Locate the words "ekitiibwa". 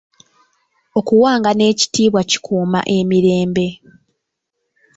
1.71-2.21